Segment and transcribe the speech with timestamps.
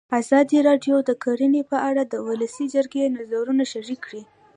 [0.19, 4.21] ازادي راډیو د کرهنه په اړه د ولسي جرګې نظرونه شریک کړي.